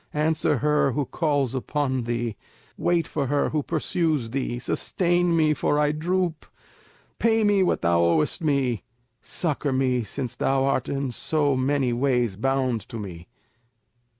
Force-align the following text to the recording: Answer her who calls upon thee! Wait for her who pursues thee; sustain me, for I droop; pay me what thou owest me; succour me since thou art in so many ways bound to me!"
Answer 0.15 0.57
her 0.57 0.93
who 0.93 1.05
calls 1.05 1.53
upon 1.53 2.05
thee! 2.05 2.35
Wait 2.75 3.07
for 3.07 3.27
her 3.27 3.49
who 3.51 3.61
pursues 3.61 4.31
thee; 4.31 4.57
sustain 4.57 5.37
me, 5.37 5.53
for 5.53 5.77
I 5.77 5.91
droop; 5.91 6.47
pay 7.19 7.43
me 7.43 7.61
what 7.61 7.83
thou 7.83 8.01
owest 8.01 8.41
me; 8.41 8.81
succour 9.21 9.71
me 9.71 10.03
since 10.03 10.35
thou 10.35 10.65
art 10.65 10.89
in 10.89 11.11
so 11.11 11.55
many 11.55 11.93
ways 11.93 12.35
bound 12.35 12.81
to 12.89 12.97
me!" 12.97 13.27